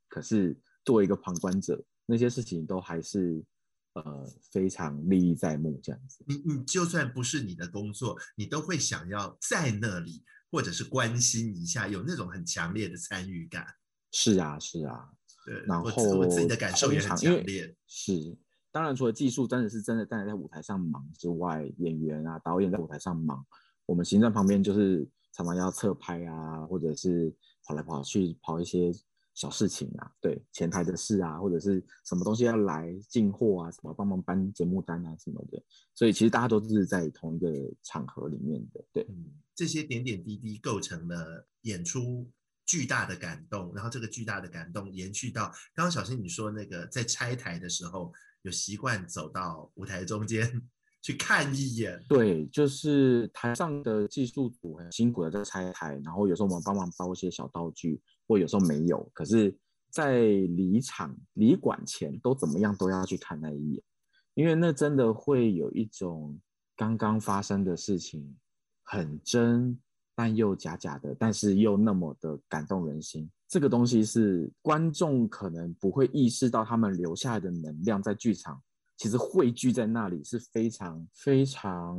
[0.10, 3.42] 可是作为一个旁观者，那些事情都还是
[3.94, 6.24] 呃非常历历在目这样子。
[6.28, 10.22] 你你就算不是你的工作，你都会想要在那里。
[10.54, 13.66] 或者是关心一下，有那种很强烈的参与感。
[14.12, 15.10] 是啊，是啊。
[15.44, 17.76] 对，然后我，自己的感受也很强烈。
[17.88, 18.38] 是，
[18.72, 23.44] 当然除了技术真的是真的站在舞台上忙之外，演员啊、导演在舞台上忙，
[23.88, 27.36] 我们行政旁边就是常常要侧拍啊，或者是
[27.66, 28.92] 跑来跑去跑一些
[29.34, 35.60] 小事情啊，对，前台的事啊，或者是什么东西要来进货啊，什么帮忙搬节目单啊什么的，
[35.96, 37.50] 所以其实大家都是在同一个
[37.82, 39.04] 场合里面的，对。
[39.10, 39.26] 嗯
[39.56, 42.30] 这些点点滴滴构成了演出
[42.66, 48.12] 巨大的感动，然后这个巨大的感动延续到刚刚小新你说那个在拆台的时候，
[48.44, 50.62] 有习惯走到舞台中间
[51.02, 52.02] 去看一眼。
[52.08, 59.56] 对，就是台上的技术组很辛苦的在拆台，然后有时候我们帮忙包一些小道具，或有时候没有，可是，
[59.92, 63.84] 在离场离馆前都怎么样都要去看那一眼，
[64.34, 66.40] 因为那真的会有一种
[66.76, 68.38] 刚刚发生的事情。
[68.84, 69.80] 很真，
[70.16, 73.30] 但又假假的，但是又那么的感动人心。
[73.48, 78.62] 这个东西是观众可能不会意识到，他们留下来的能量在剧场
[78.98, 81.98] 其实汇聚在那里是非常非常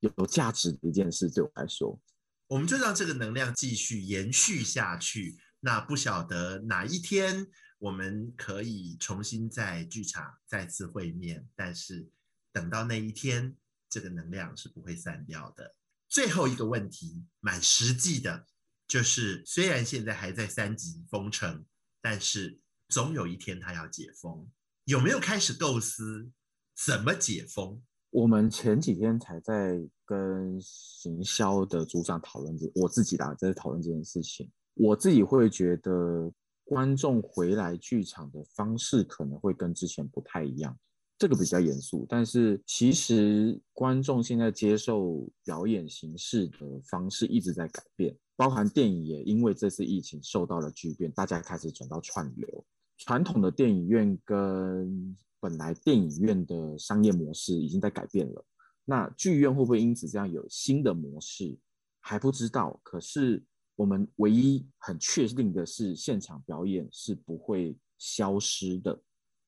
[0.00, 1.28] 有价值的一件事。
[1.28, 1.98] 对我来说，
[2.46, 5.36] 我们就让这个能量继续延续下去。
[5.60, 7.46] 那不晓得哪一天
[7.78, 12.08] 我们可以重新在剧场再次会面，但是
[12.52, 13.56] 等到那一天，
[13.88, 15.74] 这个能量是不会散掉的。
[16.08, 18.46] 最后一个问题，蛮实际的，
[18.86, 21.64] 就是虽然现在还在三级封城，
[22.00, 24.48] 但是总有一天它要解封，
[24.84, 26.30] 有没有开始构思
[26.74, 27.82] 怎么解封？
[28.10, 34.50] 我们前几天才在跟行销的组长讨论这，我自己啦，在讨论这件事情。
[34.74, 36.32] 我自己会觉得，
[36.64, 40.78] 观众回来剧场的方式可能会跟之前不太一样。
[41.18, 52.64] 这个比较严肃，但是其实观众现在接受表演形式的方式一直在改变，包含电影也因为这次疫情受到了巨变，大家开始转到串流。
[52.98, 58.44] 传统的电影院跟本来电影院的商业模式已经在改变了，
[58.84, 61.58] 那剧院会不会因此这样有新的模式
[62.00, 62.80] 还不知道。
[62.84, 63.42] 可是
[63.74, 69.00] 我们唯一很确定的是，现场表演是不会消失的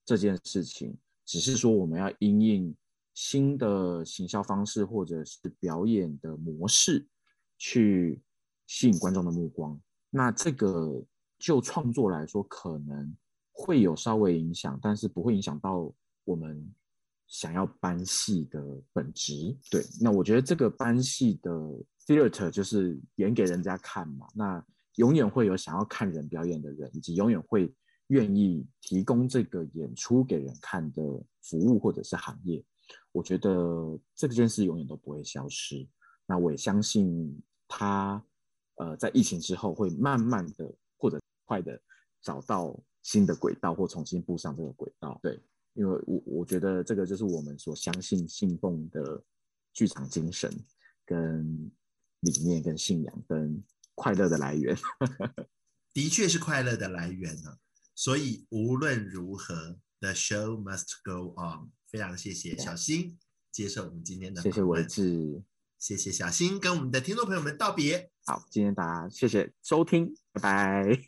[0.05, 0.97] 这件事情。
[1.31, 2.75] 只是说我们要因应
[3.15, 7.07] 新的行销方式或者是表演的模式
[7.57, 8.21] 去
[8.67, 9.81] 吸引观众的目光。
[10.11, 11.01] 那这个
[11.39, 13.17] 就创作来说可能
[13.53, 16.69] 会有稍微影响，但是不会影响到我们
[17.29, 18.61] 想要搬戏的
[18.93, 19.57] 本质。
[19.71, 21.53] 对，那我觉得这个搬戏的
[22.09, 24.27] theater 就是演给人家看嘛。
[24.35, 24.67] 那
[24.97, 27.73] 永远会有想要看人表演的人，以及永远会。
[28.11, 31.03] 愿意提供这个演出给人看的
[31.43, 32.63] 服务或者是行业，
[33.13, 35.89] 我觉得这件事永远都不会消失。
[36.27, 38.25] 那我也相信他，
[38.77, 41.81] 呃，在疫情之后会慢慢的或者快的
[42.21, 45.19] 找到新的轨道或重新步上这个轨道。
[45.23, 45.41] 对，
[45.75, 49.23] 因为我我觉得这个就是我们所相信信奉的
[49.73, 50.53] 剧场精神
[51.07, 51.71] 跟
[52.21, 53.63] 理念跟信仰跟
[53.95, 54.77] 快乐的来源。
[55.95, 57.57] 的确是快乐的来源呢。
[58.03, 61.71] 所以无论如何，The show must go on。
[61.87, 63.19] 非常谢谢小新
[63.53, 65.43] 接受我们今天的谢谢文志，
[65.79, 68.11] 谢谢小新跟我们的听众朋友们道别。
[68.25, 71.03] 好，今天大家谢谢收听，拜拜。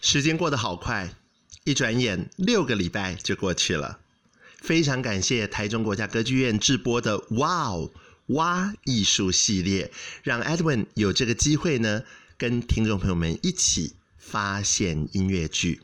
[0.00, 1.14] 时间过得好快，
[1.64, 4.00] 一转眼六个礼拜就过去了。
[4.60, 7.90] 非常感谢台中国家歌剧院制播的《哇哦
[8.26, 9.90] 哇艺术》系列，
[10.22, 12.02] 让 Edwin 有这个机会呢，
[12.36, 15.80] 跟听众朋友们一起发现音乐剧。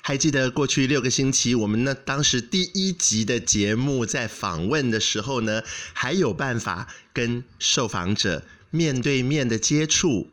[0.00, 5.62] 还记得过去六个星期，我们呢当时第一集的节目在访问的时候呢，
[5.92, 10.30] 还有办法跟受访者面对面的接触，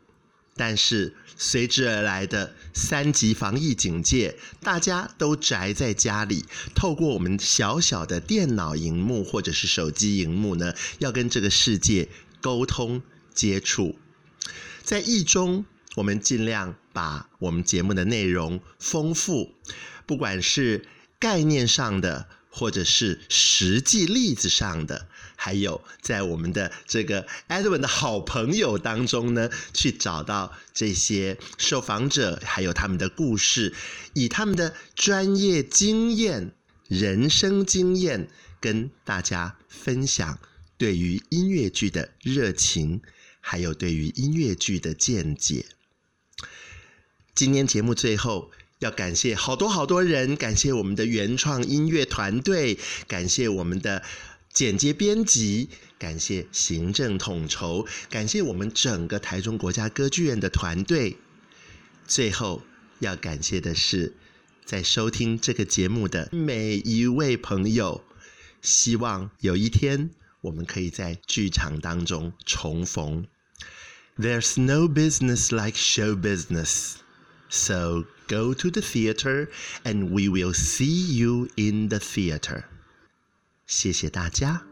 [0.56, 1.14] 但是。
[1.36, 6.44] 随之而来的三级防疫警戒，大家都宅在家里，
[6.76, 12.08] 透过我们小小的电脑荧幕或者是手机荧幕呢，要跟这个世界
[12.40, 13.02] 沟通
[13.34, 13.98] 接触。
[14.84, 15.64] 在疫中，
[15.96, 19.56] 我们尽量把我们节目的内容丰富，
[20.06, 20.86] 不管是
[21.18, 22.28] 概念上的。
[22.56, 25.08] 或者是实际例子上的，
[25.44, 33.74] 还有在我们的这个 Edwin 的好朋友当中呢，去找到这些受访者，还有他们的故事，
[34.14, 36.52] 以他们的专业经验、
[36.88, 40.38] 人生经验，跟大家分享
[40.78, 43.02] 对于音乐剧的热情，
[43.42, 45.66] 还有对于音乐剧的见解。
[47.34, 48.50] 今天节目最后。
[48.80, 52.76] 要感谢好多好多人，感谢我们的原创音乐团队，
[53.08, 54.02] 感谢我们的
[54.54, 61.16] 剪接编辑，感谢行政统筹，感谢我们整个台中国家歌剧院的团队。
[62.06, 62.62] 最后
[63.00, 64.14] 要感谢的是，
[64.64, 68.04] 在收听这个节目的每一位朋友。
[68.62, 70.10] 希望有一天
[70.42, 73.26] 我们可以在剧场当中重逢。
[74.16, 76.94] There's no business like show business.
[77.50, 79.48] So go to the theater
[79.82, 82.66] and we will see you in the theater.
[83.66, 84.62] 谢谢大家。